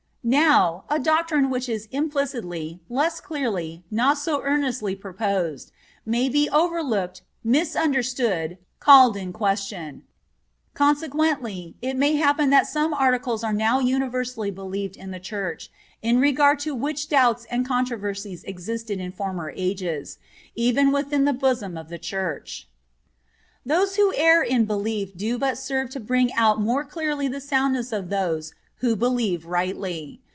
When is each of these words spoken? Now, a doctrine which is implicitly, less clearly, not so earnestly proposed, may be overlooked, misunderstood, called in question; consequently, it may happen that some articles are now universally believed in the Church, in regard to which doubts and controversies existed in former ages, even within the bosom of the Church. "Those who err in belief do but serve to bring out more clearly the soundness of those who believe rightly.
Now, 0.23 0.83
a 0.87 0.99
doctrine 0.99 1.49
which 1.49 1.67
is 1.67 1.87
implicitly, 1.91 2.79
less 2.89 3.19
clearly, 3.19 3.83
not 3.89 4.19
so 4.19 4.39
earnestly 4.43 4.95
proposed, 4.95 5.71
may 6.05 6.29
be 6.29 6.47
overlooked, 6.47 7.23
misunderstood, 7.43 8.59
called 8.79 9.17
in 9.17 9.33
question; 9.33 10.03
consequently, 10.75 11.73
it 11.81 11.97
may 11.97 12.17
happen 12.17 12.51
that 12.51 12.67
some 12.67 12.93
articles 12.93 13.43
are 13.43 13.51
now 13.51 13.79
universally 13.79 14.51
believed 14.51 14.95
in 14.95 15.09
the 15.09 15.19
Church, 15.19 15.71
in 16.03 16.19
regard 16.19 16.59
to 16.59 16.75
which 16.75 17.09
doubts 17.09 17.45
and 17.49 17.67
controversies 17.67 18.43
existed 18.43 18.99
in 18.99 19.11
former 19.11 19.51
ages, 19.57 20.19
even 20.53 20.91
within 20.91 21.25
the 21.25 21.33
bosom 21.33 21.75
of 21.75 21.89
the 21.89 21.97
Church. 21.99 22.69
"Those 23.65 23.95
who 23.95 24.13
err 24.13 24.43
in 24.43 24.65
belief 24.65 25.17
do 25.17 25.39
but 25.39 25.57
serve 25.57 25.89
to 25.89 25.99
bring 25.99 26.31
out 26.35 26.61
more 26.61 26.83
clearly 26.85 27.27
the 27.27 27.41
soundness 27.41 27.91
of 27.91 28.09
those 28.11 28.53
who 28.81 28.95
believe 28.95 29.45
rightly. 29.45 30.19